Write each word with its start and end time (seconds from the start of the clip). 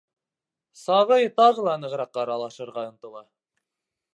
Сабый 0.83 1.27
тағы 1.35 1.65
ла 1.67 1.75
нығыраҡ 1.83 2.19
аралашырға 2.25 2.87
ынтыла. 2.89 3.23